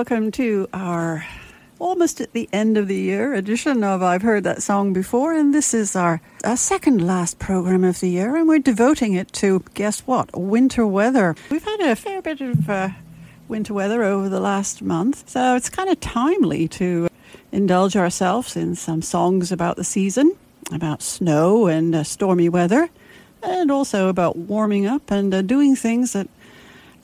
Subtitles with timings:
[0.00, 1.26] Welcome to our
[1.78, 5.52] almost at the end of the year edition of I've Heard That Song Before, and
[5.52, 9.62] this is our, our second last program of the year, and we're devoting it to,
[9.74, 11.36] guess what, winter weather.
[11.50, 12.88] We've had a fair bit of uh,
[13.46, 17.10] winter weather over the last month, so it's kind of timely to
[17.52, 20.34] indulge ourselves in some songs about the season,
[20.72, 22.88] about snow and uh, stormy weather,
[23.42, 26.26] and also about warming up and uh, doing things that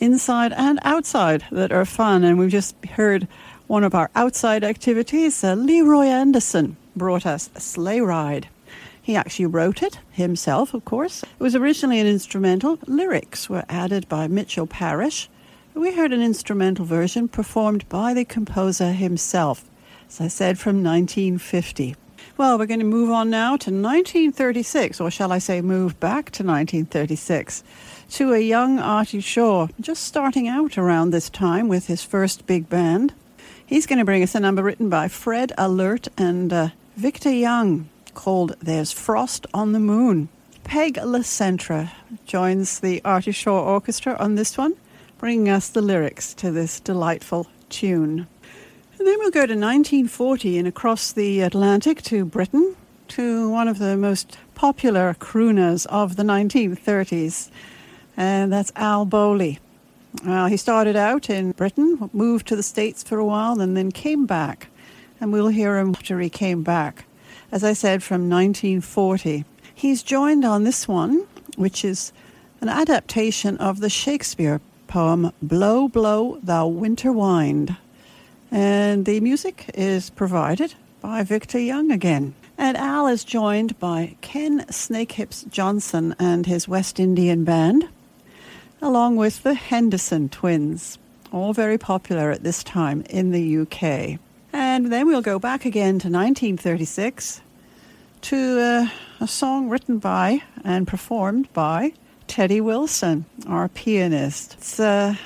[0.01, 2.25] inside and outside that are fun.
[2.25, 3.29] And we've just heard
[3.67, 5.43] one of our outside activities.
[5.43, 8.49] Uh, Leroy Anderson brought us a sleigh ride.
[9.01, 11.23] He actually wrote it himself, of course.
[11.23, 12.79] It was originally an instrumental.
[12.87, 15.29] Lyrics were added by Mitchell Parish.
[15.75, 19.65] We heard an instrumental version performed by the composer himself,
[20.09, 21.95] as I said, from 1950.
[22.37, 26.31] Well, we're going to move on now to 1936, or shall I say, move back
[26.33, 27.63] to 1936
[28.11, 32.69] to a young Artie Shaw, just starting out around this time with his first big
[32.69, 33.13] band.
[33.65, 37.89] He's going to bring us a number written by Fred Ahlert and uh, Victor Young
[38.15, 40.29] called There's Frost on the Moon.
[40.65, 41.91] Peg LaCentra
[42.25, 44.75] joins the Artie Shaw Orchestra on this one,
[45.19, 48.27] bringing us the lyrics to this delightful tune.
[48.99, 52.77] And then we'll go to 1940 and across the Atlantic to Britain,
[53.09, 57.51] to one of the most popular crooners of the 1930s,
[58.17, 59.59] and that's Al Bowlly.
[60.25, 63.93] Uh, he started out in Britain, moved to the States for a while, and then
[63.93, 64.69] came back.
[65.21, 67.05] And we'll hear him after he came back.
[67.53, 69.45] As I said, from 1940.
[69.75, 71.27] He's joined on this one,
[71.57, 72.13] which is
[72.61, 77.77] an adaptation of the Shakespeare poem Blow, Blow, Thou Winter Wind.
[78.51, 82.35] And the music is provided by Victor Young again.
[82.57, 87.89] And Al is joined by Ken Snakehips Johnson and his West Indian band,
[88.87, 90.97] along with the Henderson twins,
[91.33, 94.21] all very popular at this time in the UK.
[94.53, 97.41] And then we'll go back again to 1936
[98.23, 98.89] to uh,
[99.19, 101.95] a song written by and performed by
[102.29, 104.55] Teddy Wilson, our pianist.
[104.59, 105.17] It's uh,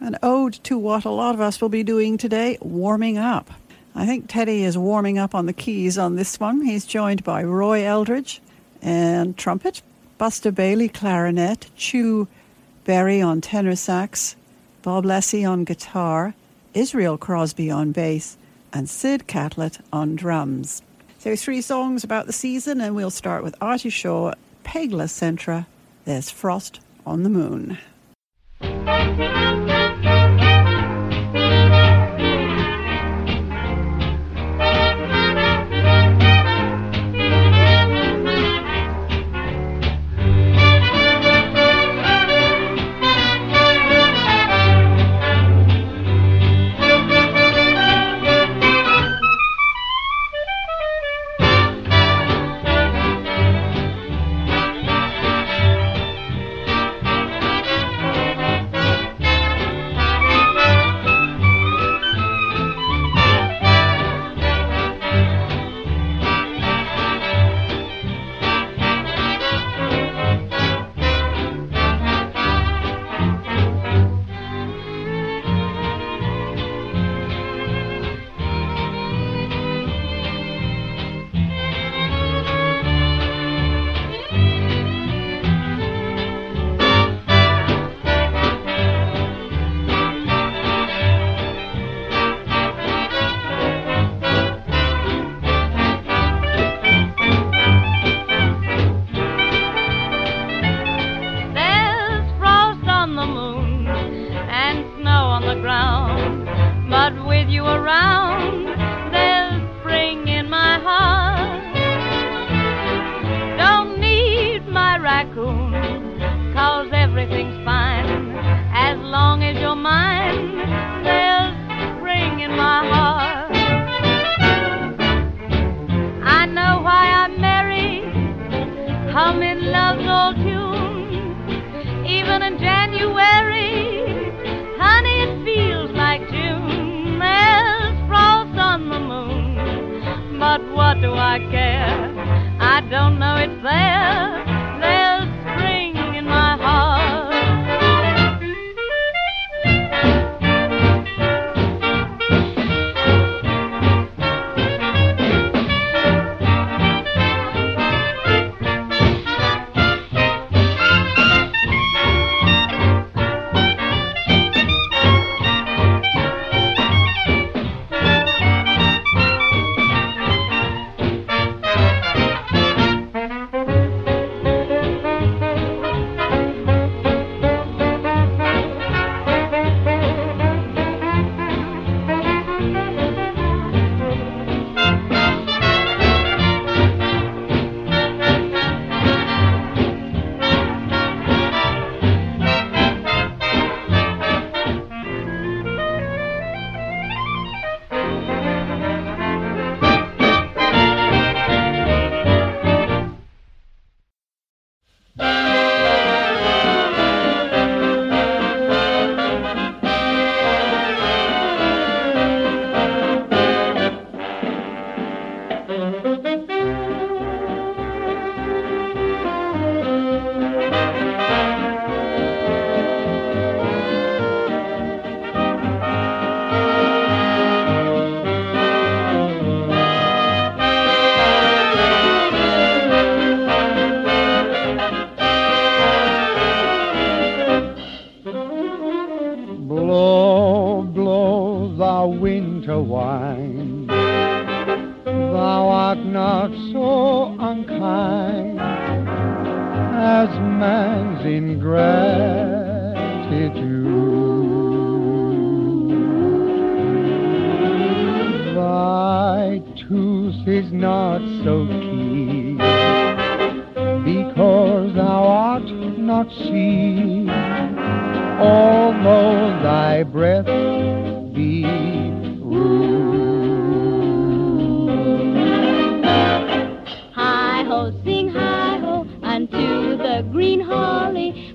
[0.00, 3.50] an ode to what a lot of us will be doing today warming up.
[3.94, 6.62] I think Teddy is warming up on the keys on this one.
[6.62, 8.40] He's joined by Roy Eldridge
[8.80, 9.82] and trumpet,
[10.16, 12.26] Buster Bailey clarinet, Chu
[12.86, 14.36] Berry on tenor sax,
[14.82, 16.34] Bob Lessey on guitar,
[16.72, 18.38] Israel Crosby on bass,
[18.72, 20.82] and Sid Catlett on drums.
[21.18, 25.66] So three songs about the season, and we'll start with Artie Shaw, Peg LaCentra,
[26.04, 27.76] There's Frost on the Moon.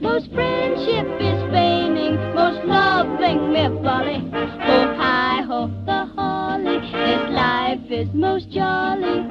[0.02, 4.28] Most friendship is feigning, most loving mere folly.
[4.34, 9.22] Oh, hi, ho, the holly, this life is most jolly.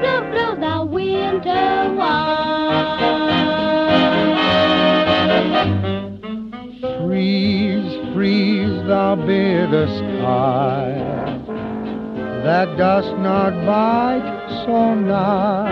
[0.00, 2.26] Blow, blow the winter wind.
[7.04, 11.16] Freeze, freeze, thou bitter sky
[12.46, 15.66] that dost not bite so nigh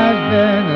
[0.00, 0.67] as then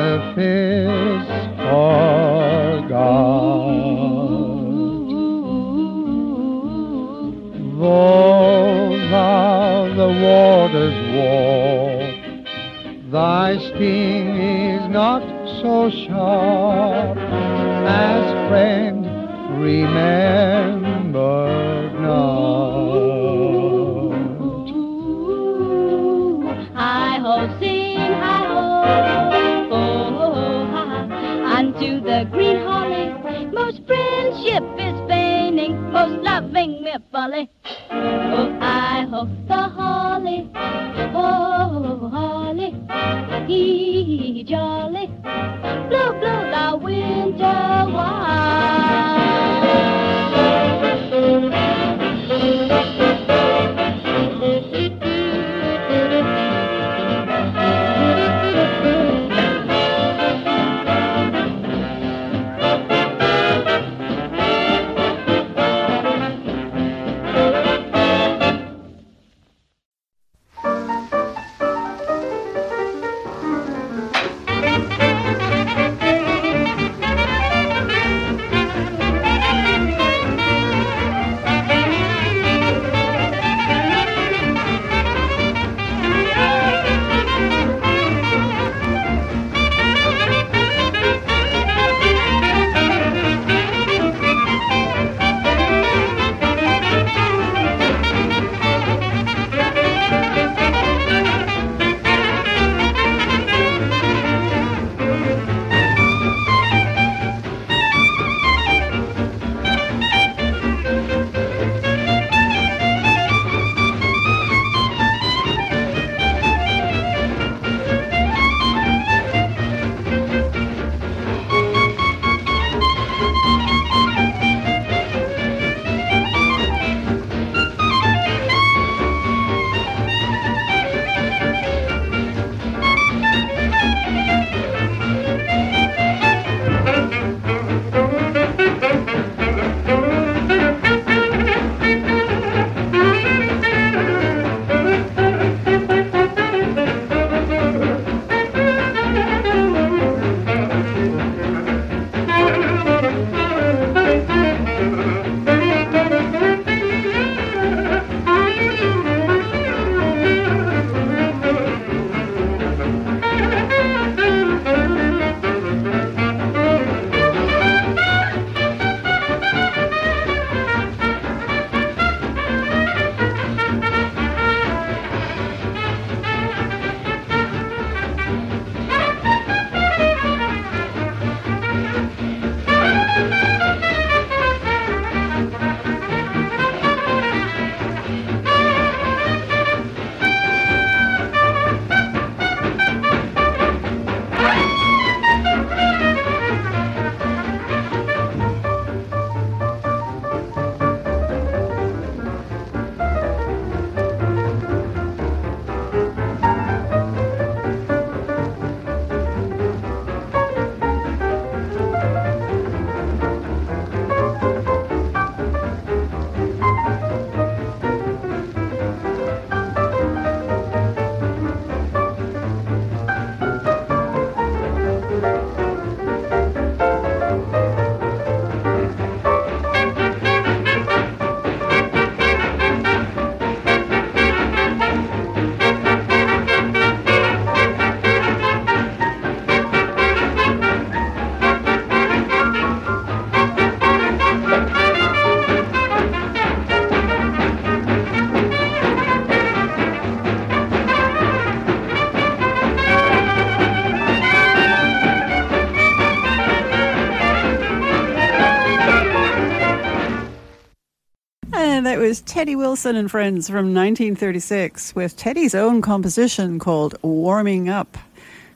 [262.21, 267.97] Teddy Wilson and Friends from 1936 with Teddy's own composition called Warming Up.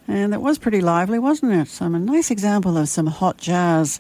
[0.08, 1.68] And that was pretty lively, wasn't it?
[1.68, 4.00] Some a nice example of some hot jazz.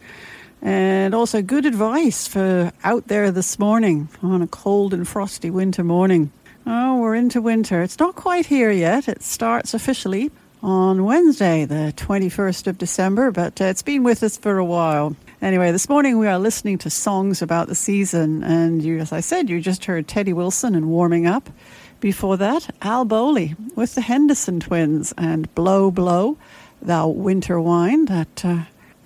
[0.61, 5.83] And also good advice for out there this morning on a cold and frosty winter
[5.83, 6.31] morning.
[6.65, 7.81] Oh, we're into winter.
[7.81, 9.07] It's not quite here yet.
[9.07, 14.37] It starts officially on Wednesday, the 21st of December, but uh, it's been with us
[14.37, 15.15] for a while.
[15.39, 19.19] Anyway, this morning we are listening to songs about the season, and you, as I
[19.19, 21.51] said, you just heard Teddy Wilson and Warming Up.
[21.99, 26.39] Before that, Al Bowlly with the Henderson Twins and Blow Blow,
[26.81, 28.63] Thou Winter Wine, that uh,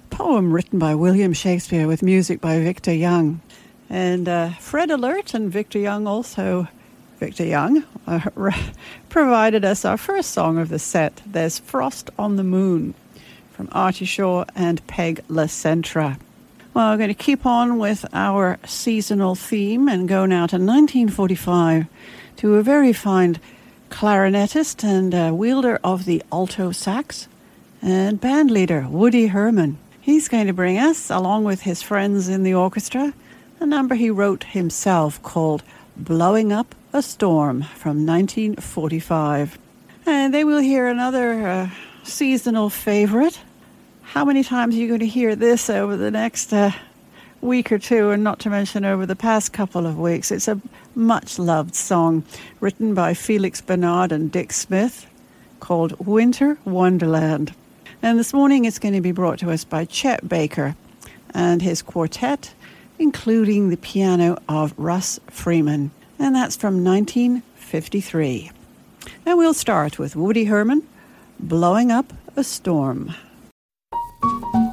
[0.09, 3.41] poem written by William Shakespeare with music by Victor Young.
[3.89, 6.69] And uh, Fred Ahlert and Victor Young also,
[7.19, 8.21] Victor Young, uh,
[9.09, 12.93] provided us our first song of the set, There's Frost on the Moon
[13.61, 16.17] from Artie Shaw and Peg LaCentra.
[16.73, 21.85] Well, we're going to keep on with our seasonal theme and go now to 1945
[22.37, 23.39] to a very fine
[23.91, 27.27] clarinetist and uh, wielder of the alto sax
[27.83, 29.77] and band leader Woody Herman.
[29.99, 33.13] He's going to bring us, along with his friends in the orchestra,
[33.59, 35.61] a number he wrote himself called
[35.95, 39.59] Blowing Up a Storm from 1945.
[40.07, 41.69] And then we'll hear another uh,
[42.03, 43.39] seasonal favorite,
[44.11, 46.71] how many times are you going to hear this over the next uh,
[47.39, 50.31] week or two, and not to mention over the past couple of weeks?
[50.31, 50.59] It's a
[50.93, 52.25] much loved song
[52.59, 55.07] written by Felix Bernard and Dick Smith
[55.61, 57.53] called Winter Wonderland.
[58.03, 60.75] And this morning it's going to be brought to us by Chet Baker
[61.33, 62.53] and his quartet,
[63.00, 65.89] including the piano of Russ Freeman.
[66.19, 68.51] And that's from 1953.
[69.25, 70.85] And we'll start with Woody Herman,
[71.39, 73.15] Blowing Up a Storm.
[74.22, 74.71] Thank you.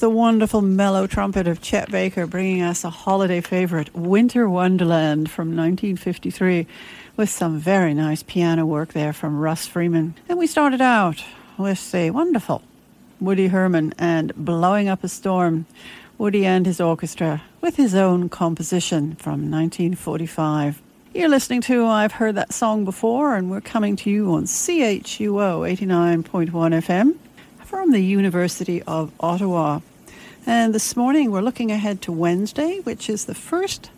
[0.00, 5.48] The wonderful mellow trumpet of Chet Baker bringing us a holiday favorite, Winter Wonderland from
[5.56, 6.66] 1953,
[7.16, 10.14] with some very nice piano work there from Russ Freeman.
[10.28, 11.24] And we started out
[11.56, 12.62] with a wonderful
[13.20, 15.66] Woody Herman and Blowing Up a Storm,
[16.18, 20.82] Woody and his orchestra with his own composition from 1945.
[21.14, 25.66] You're listening to I've Heard That Song Before, and we're coming to you on CHUO
[25.66, 27.16] 89.1 FM
[27.68, 29.80] from the University of Ottawa.
[30.46, 33.90] And this morning we're looking ahead to Wednesday, which is the first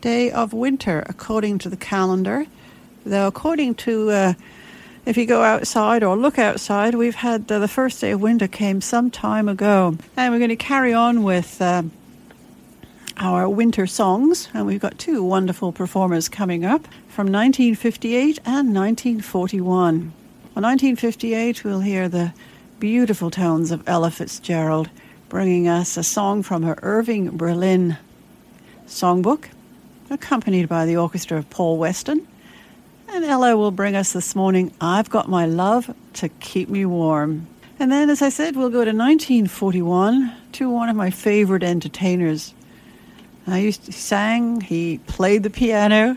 [0.00, 2.46] day of winter according to the calendar.
[3.04, 4.34] Though, according to uh,
[5.04, 8.46] if you go outside or look outside, we've had uh, the first day of winter
[8.46, 9.98] came some time ago.
[10.16, 11.82] And we're going to carry on with uh,
[13.16, 14.48] our winter songs.
[14.54, 20.12] And we've got two wonderful performers coming up from 1958 and 1941.
[20.54, 22.32] On 1958, we'll hear the
[22.80, 24.88] beautiful tones of Ella Fitzgerald,
[25.28, 27.98] bringing us a song from her Irving Berlin
[28.86, 29.44] songbook,
[30.08, 32.26] accompanied by the orchestra of Paul Weston.
[33.10, 37.46] And Ella will bring us this morning, I've Got My Love to Keep Me Warm.
[37.78, 42.54] And then, as I said, we'll go to 1941 to one of my favorite entertainers.
[43.46, 46.16] I used to sang, he played the piano,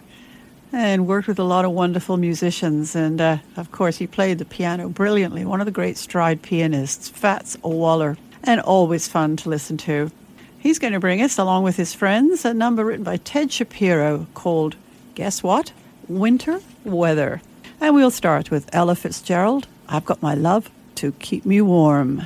[0.74, 2.96] and worked with a lot of wonderful musicians.
[2.96, 5.46] And uh, of course, he played the piano brilliantly.
[5.46, 10.12] One of the great stride pianists, Fats Waller, and always fun to listen to.
[10.60, 14.28] He's going to bring us, along with his friends, a number written by Ted Shapiro
[14.34, 14.76] called
[15.14, 15.74] Guess What?
[16.08, 17.42] Winter Weather.
[17.80, 19.68] And we'll start with Ella Fitzgerald.
[19.88, 22.24] I've got my love to keep me warm.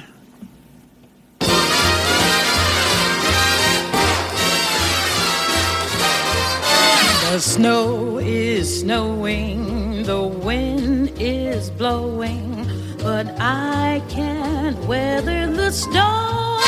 [7.38, 12.66] The snow is snowing, the wind is blowing,
[12.98, 16.64] but I can't weather the storm.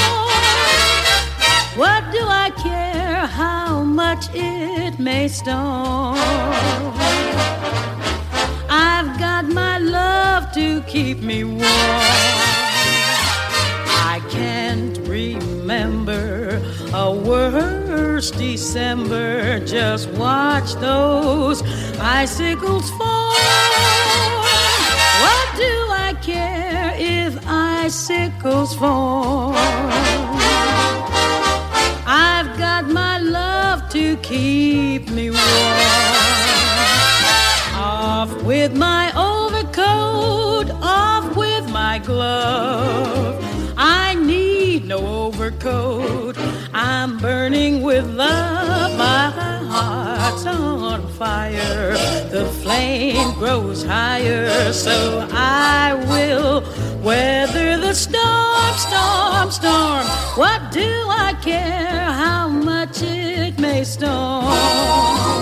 [1.76, 6.20] What do I care how much it may storm?
[8.70, 11.64] I've got my love to keep me warm.
[14.14, 19.60] I can't remember a worse December.
[19.66, 21.62] Just watch those
[22.00, 23.34] icicles fall.
[25.24, 29.54] What do I care if icicles fall?
[32.08, 36.19] I've got my love to keep me warm.
[45.70, 46.38] Overcoat.
[46.74, 48.98] I'm burning with love.
[48.98, 49.32] My
[49.70, 51.94] heart's on fire.
[52.30, 56.62] The flame grows higher, so I will
[57.02, 60.06] weather the storm, storm, storm.
[60.36, 65.39] What do I care how much it may storm?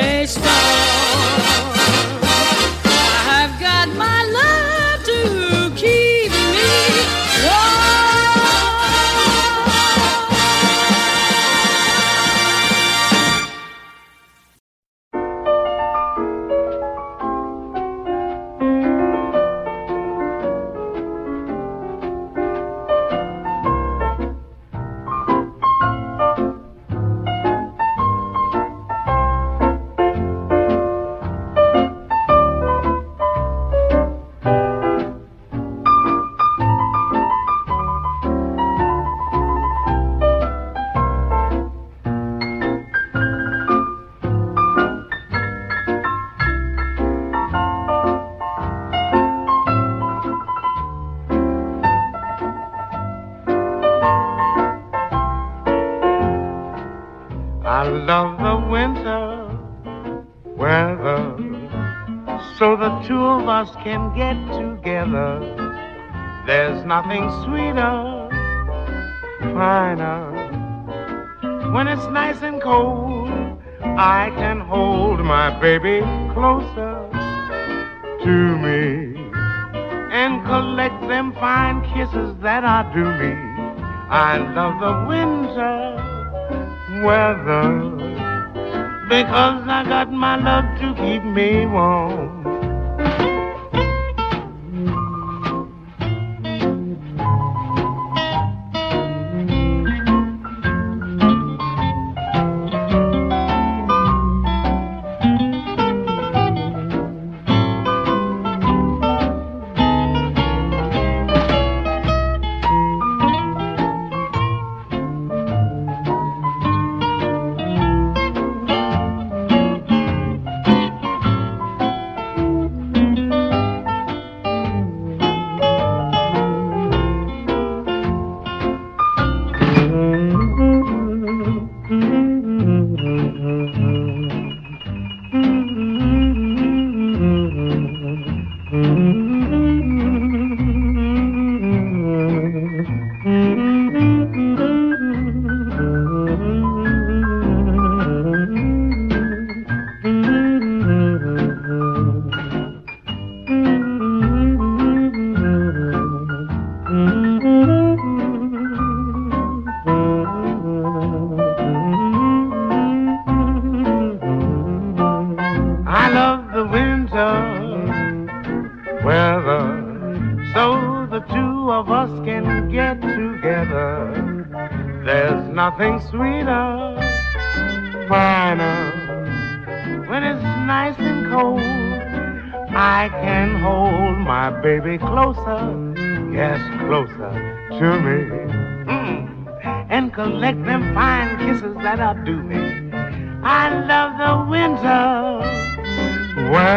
[0.00, 1.17] It may
[84.20, 85.94] I love the winter
[87.06, 87.70] weather
[89.08, 92.47] because I got my love to keep me warm.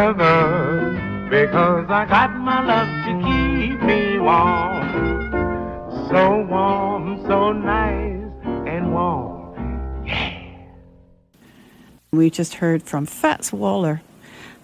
[0.02, 4.88] Weather because I got my love to keep me warm.
[6.08, 8.32] So warm, so nice
[8.66, 10.00] and warm.
[12.10, 14.02] We just heard from Fats Waller.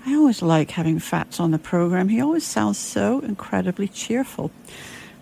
[0.04, 2.08] I always like having Fats on the program.
[2.08, 4.50] He always sounds so incredibly cheerful.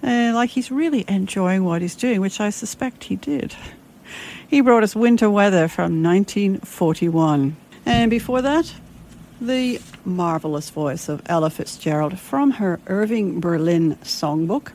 [0.02, 3.54] Uh, like he's really enjoying what he's doing, which I suspect he did.
[4.48, 7.56] He brought us Winter Weather from 1941.
[7.84, 8.72] And before that,
[9.40, 14.72] the marvelous voice of Ella Fitzgerald from her Irving Berlin songbook,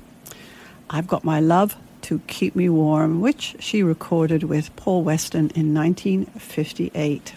[0.89, 5.74] I've Got My Love to Keep Me Warm, which she recorded with Paul Weston in
[5.74, 7.34] 1958.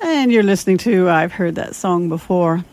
[0.00, 2.64] And you're listening to I've Heard That Song Before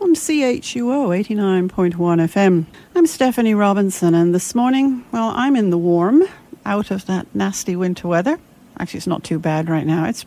[0.00, 2.66] on CHUO 89.1 FM.
[2.94, 6.22] I'm Stephanie Robinson, and this morning, well, I'm in the warm,
[6.64, 8.38] out of that nasty winter weather.
[8.78, 10.04] Actually, it's not too bad right now.
[10.04, 10.26] It's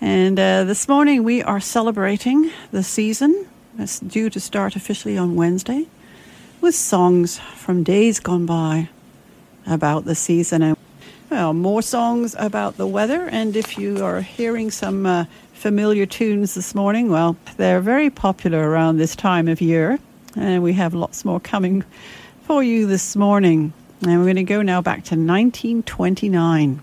[0.00, 3.46] and uh, this morning we are celebrating the season.
[3.78, 5.86] It's due to start officially on Wednesday
[6.60, 8.88] with songs from days gone by
[9.66, 10.76] about the season and
[11.30, 13.28] well, more songs about the weather.
[13.28, 18.70] And if you are hearing some uh, familiar tunes this morning, well, they're very popular
[18.70, 19.98] around this time of year,
[20.36, 21.84] and we have lots more coming
[22.44, 23.74] for you this morning.
[24.02, 26.80] And we're going to go now back to 1929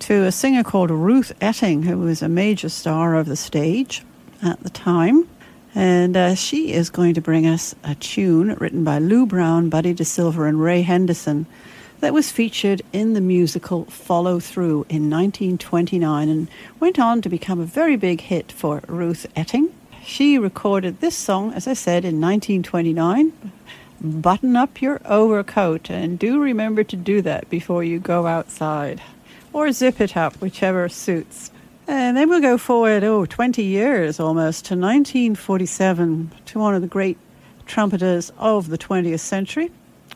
[0.00, 4.02] to a singer called Ruth Etting, who was a major star of the stage
[4.42, 5.28] at the time.
[5.74, 9.94] And uh, she is going to bring us a tune written by Lew Brown, Buddy
[9.94, 11.46] DeSylva, and Ray Henderson
[12.00, 17.60] that was featured in the musical Follow Through in 1929 and went on to become
[17.60, 19.72] a very big hit for Ruth Etting.
[20.04, 23.32] She recorded this song, as I said, in 1929.
[24.02, 29.00] Button up your overcoat and do remember to do that before you go outside
[29.54, 31.50] or zip it up, whichever suits.
[31.86, 36.88] And then we'll go forward, oh, 20 years almost, to 1947, to one of the
[36.88, 37.16] great
[37.64, 39.70] trumpeters of the 20th century,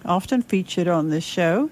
[0.05, 1.71] often featured on this show.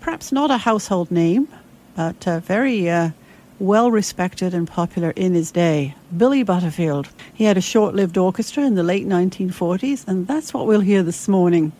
[0.00, 1.48] Perhaps not a household name,
[1.96, 3.10] but uh, very uh,
[3.58, 7.08] well respected and popular in his day, Billy Butterfield.
[7.32, 11.02] He had a short lived orchestra in the late 1940s, and that's what we'll hear
[11.02, 11.72] this morning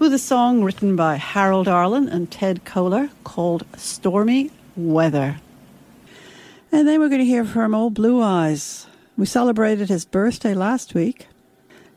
[0.00, 5.36] with a song written by Harold Arlen and Ted Koehler called Stormy Weather.
[6.72, 8.86] And then we're going to hear from old Blue Eyes.
[9.18, 11.26] We celebrated his birthday last week,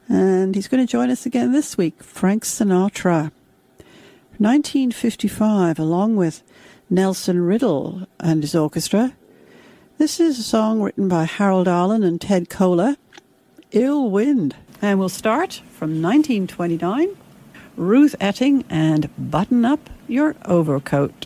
[0.10, 3.32] and he's going to join us again this week, Frank Sinatra.
[4.38, 6.44] 1955, along with
[6.90, 9.14] Nelson Riddle and his orchestra.
[9.98, 12.98] This is a song written by Harold Arlen and Ted Koehler,
[13.72, 14.58] Ill Wind.
[14.82, 17.16] And we'll start from 1929,
[17.76, 21.26] Ruth Etting and Button Up Your Overcoat.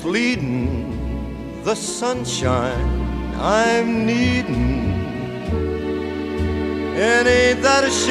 [0.00, 4.94] Misleading the sunshine I'm needing.
[6.96, 8.10] And ain't that a shame?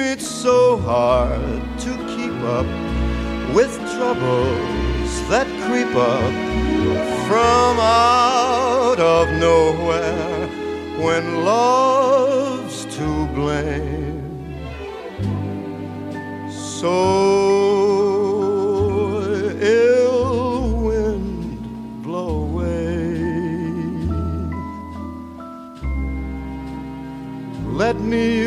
[0.00, 1.40] It's so hard
[1.80, 2.66] to keep up
[3.54, 6.32] with troubles that creep up
[7.26, 10.48] from out of nowhere
[11.02, 14.18] when love's to blame.
[16.50, 17.37] So
[28.08, 28.37] me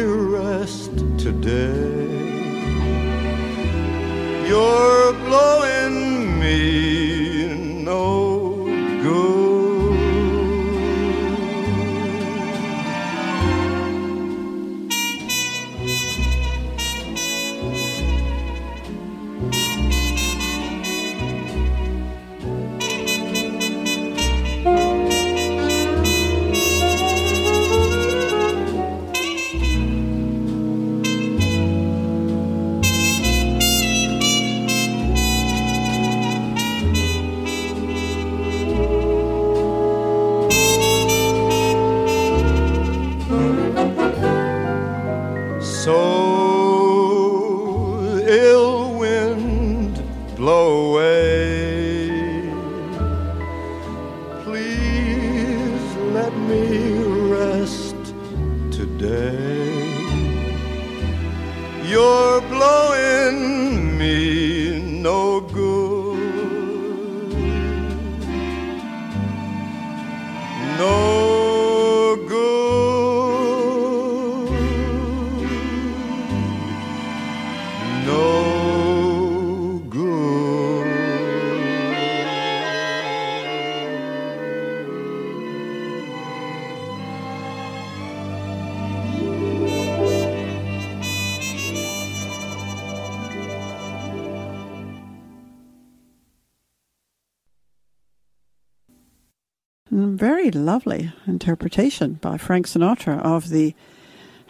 [100.72, 103.76] lovely interpretation by Frank Sinatra of the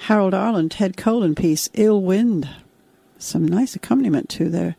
[0.06, 2.48] Harold Arlen Ted Koehler piece "Ill Wind."
[3.18, 4.76] Some nice accompaniment too there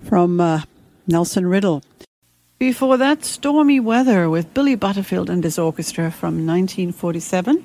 [0.00, 0.62] from uh,
[1.08, 1.82] Nelson Riddle.
[2.60, 7.64] Before that, "Stormy Weather" with Billy Butterfield and his orchestra from 1947.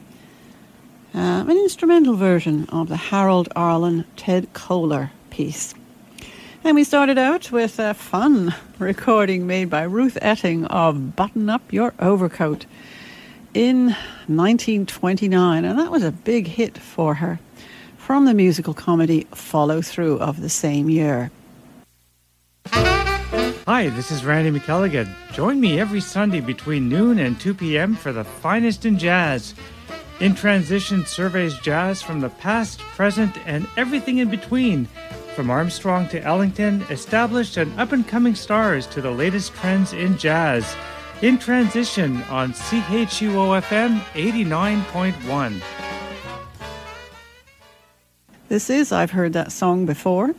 [1.14, 5.76] Uh, an instrumental version of the Harold Arlen Ted Koehler piece.
[6.64, 11.72] And we started out with a fun recording made by Ruth Etting of Button Up
[11.72, 12.66] Your Overcoat
[13.54, 13.88] in
[14.28, 15.66] 1929.
[15.66, 17.40] And that was a big hit for her
[17.98, 21.32] from the musical comedy Follow Through of the same year.
[22.66, 25.10] Hi, this is Randy McElligan.
[25.34, 27.96] Join me every Sunday between noon and 2 p.m.
[27.96, 29.54] for the finest in jazz.
[30.20, 34.86] In Transition surveys jazz from the past, present, and everything in between.
[35.36, 40.18] From Armstrong to Ellington, established and up and coming stars to the latest trends in
[40.18, 40.76] jazz.
[41.22, 45.62] In Transition on CHUOFM 89.1.
[48.50, 50.34] This is I've Heard That Song Before.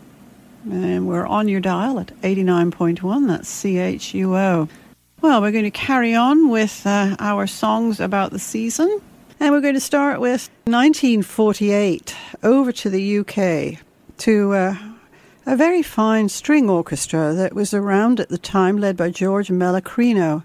[0.68, 3.28] And we're on your dial at 89.1.
[3.28, 4.68] That's CHUO.
[5.20, 9.00] Well, we're going to carry on with uh, our songs about the season.
[9.38, 13.78] And we're going to start with 1948, over to the UK,
[14.18, 14.76] to uh,
[15.46, 20.42] a very fine string orchestra that was around at the time, led by George Melachrino,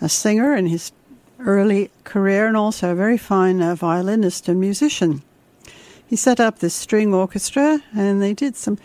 [0.00, 0.92] a singer in his
[1.40, 5.22] early career and also a very fine uh, violinist and musician.
[6.06, 8.78] He set up this string orchestra and they did some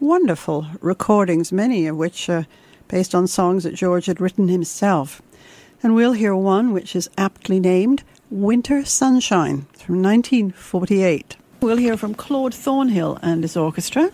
[0.00, 2.46] wonderful recordings, many of which are
[2.88, 5.20] based on songs that George had written himself.
[5.82, 11.36] And we'll hear one which is aptly named Winter Sunshine from 1948.
[11.60, 14.10] We'll hear from Claude Thornhill and his orchestra,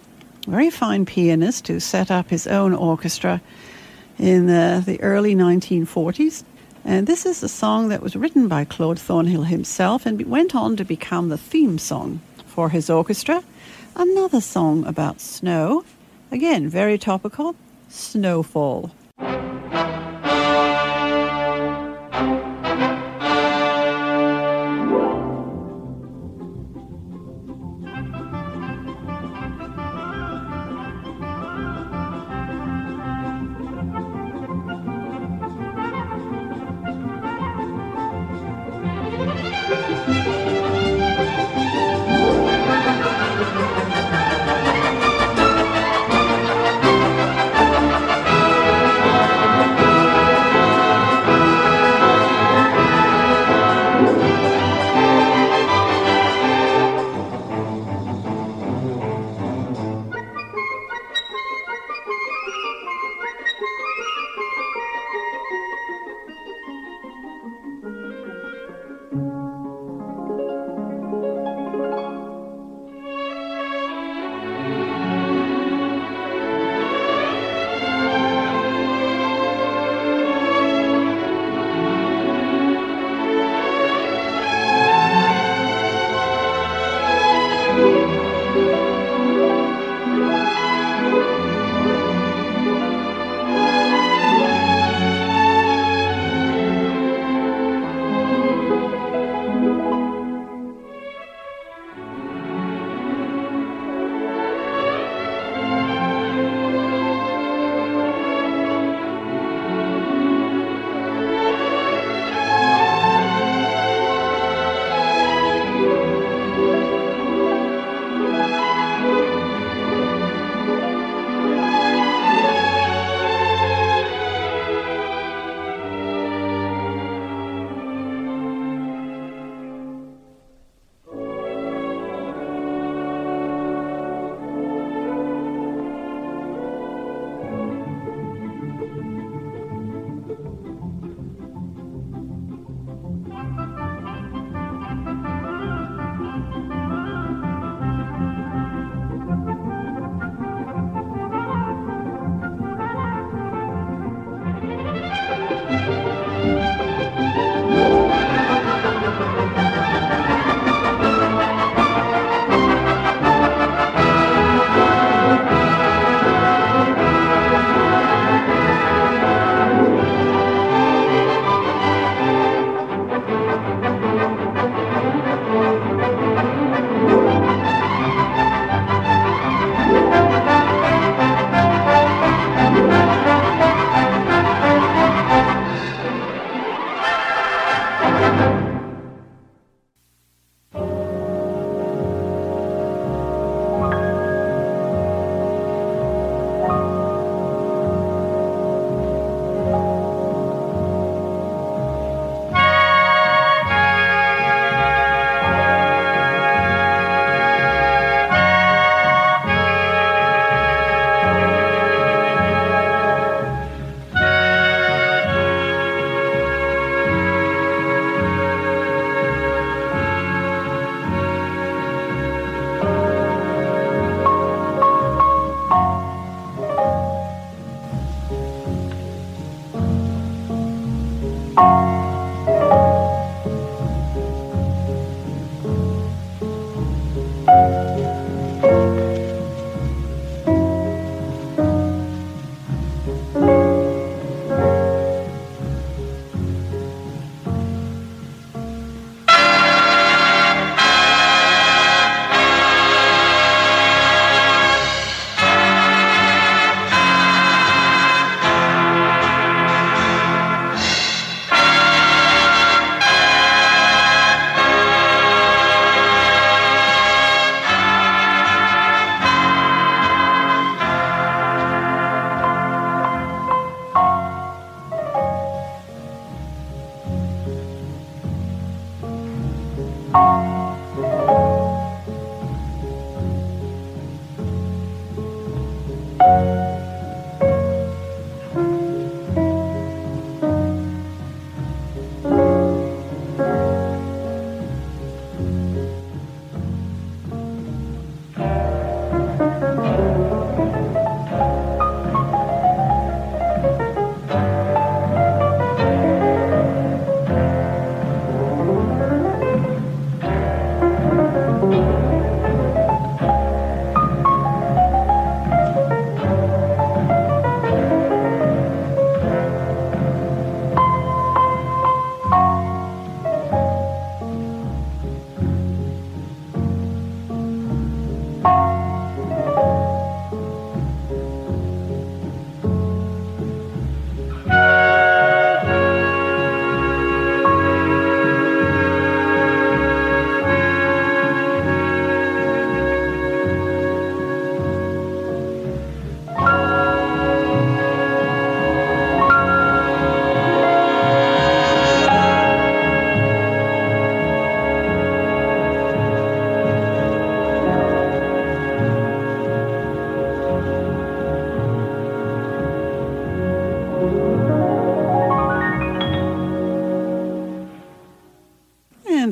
[0.47, 3.41] a very fine pianist who set up his own orchestra
[4.21, 6.45] in uh, the early 1940s.
[6.85, 10.77] And this is a song that was written by Claude Thornhill himself and went on
[10.77, 13.43] to become the theme song for his orchestra.
[13.97, 15.85] Another song about snow,
[16.31, 17.57] again very topical,
[17.89, 18.93] Snowfall.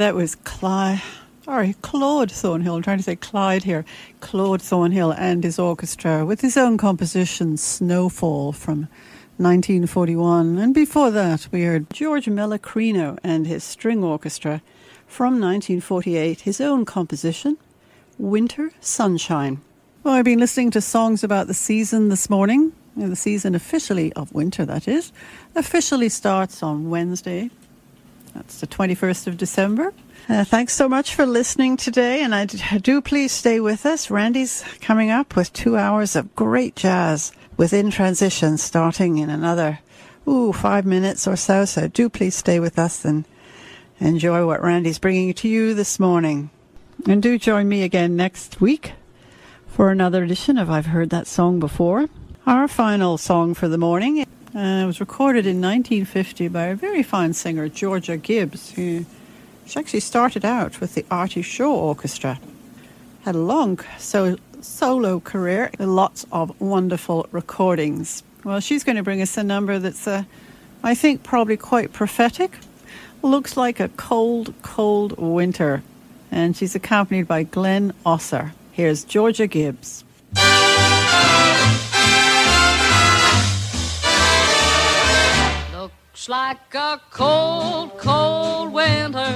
[0.08, 1.02] That was Clyde,
[1.44, 2.76] sorry, Claude Thornhill.
[2.76, 3.84] I'm trying to say Clyde here.
[4.20, 8.88] Claude Thornhill and his orchestra with his own composition, Snowfall, from
[9.36, 10.56] 1941.
[10.56, 14.62] And before that, we heard George Melachrino and his string orchestra
[15.06, 17.58] from 1948, his own composition,
[18.16, 19.60] Winter Sunshine.
[20.04, 22.72] Well, I've been listening to songs about the season this morning.
[22.96, 25.12] The season officially of winter, that is,
[25.54, 27.50] officially starts on Wednesday.
[28.34, 29.92] That's the 21st of December.
[30.28, 34.10] Uh, thanks so much for listening today, and I do please stay with us.
[34.10, 39.80] Randy's coming up with two hours of great jazz within transition starting in another,
[40.26, 41.64] ooh, five minutes or so.
[41.64, 43.24] So do please stay with us and
[44.00, 46.50] enjoy what Randy's bringing to you this morning.
[47.06, 48.92] And do join me again next week
[49.66, 52.06] for another edition of I've Heard That Song Before.
[52.46, 54.26] Our final song for the morning
[54.58, 59.06] uh, was recorded in 1950 by a very fine singer, Georgia Gibbs, who
[59.66, 62.40] she actually started out with the Artie Shaw Orchestra.
[63.24, 68.24] Had a long so, solo career, lots of wonderful recordings.
[68.42, 70.24] Well, she's going to bring us a number that's, uh,
[70.82, 72.58] I think, probably quite prophetic.
[73.22, 75.82] Looks like a cold, cold winter.
[76.30, 78.52] And she's accompanied by Glenn Osser.
[78.72, 80.04] Here's Georgia Gibbs.
[86.28, 89.32] Like a cold, cold winter.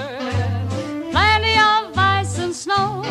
[1.11, 3.03] Plenty of ice and snow,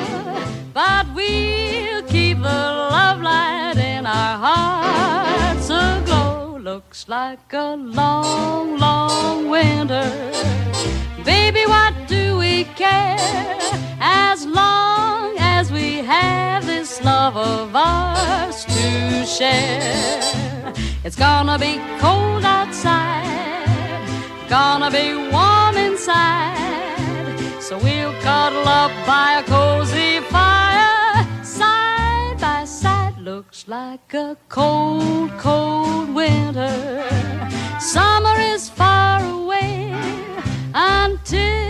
[0.72, 6.60] but we'll keep the love light in our hearts aglow.
[6.60, 10.32] Looks like a long, long winter.
[11.26, 13.18] Baby, what do we care
[14.00, 20.22] as long as we have this love of ours to share?
[21.04, 23.11] It's gonna be cold outside,
[24.52, 27.38] gonna be warm inside.
[27.62, 33.18] So we'll cuddle up by a cozy fire, side by side.
[33.18, 37.08] Looks like a cold, cold winter.
[37.80, 39.96] Summer is far away.
[40.74, 41.61] Until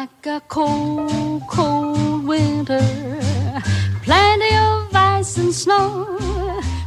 [0.00, 2.86] like a cold, cold winter.
[4.02, 6.18] Plenty of ice and snow.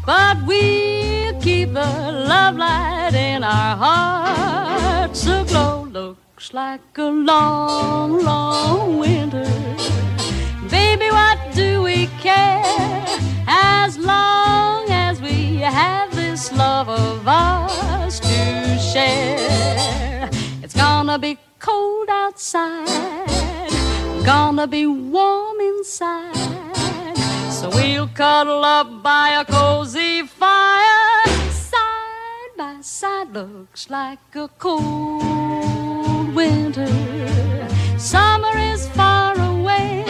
[0.05, 1.91] But we'll keep the
[2.33, 5.87] love light in our hearts aglow.
[5.99, 9.49] Looks like a long, long winter.
[10.77, 13.05] Baby, what do we care?
[13.47, 15.37] As long as we
[15.81, 18.43] have this love of ours to
[18.91, 20.29] share.
[20.63, 23.69] It's gonna be cold outside,
[24.25, 27.15] gonna be warm inside.
[27.57, 33.29] So we'll cuddle up by a cozy fire, side by side.
[33.33, 36.91] Looks like a cold winter.
[37.97, 40.05] Summer is far away.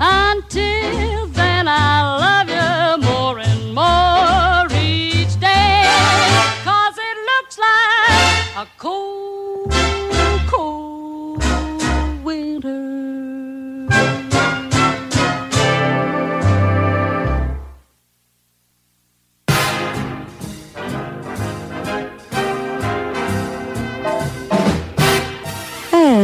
[0.00, 1.27] Until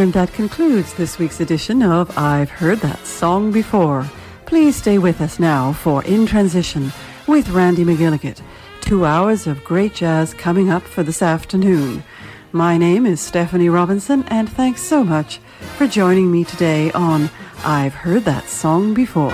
[0.04, 4.06] And that concludes this week's edition of I've Heard That Song Before.
[4.44, 6.92] Please stay with us now for In Transition
[7.26, 8.38] with Randy McGilligan.
[8.82, 12.04] Two hours of great jazz coming up for this afternoon.
[12.52, 15.38] My name is Stephanie Robinson, and thanks so much
[15.78, 17.30] for joining me today on
[17.64, 19.32] I've Heard That Song Before.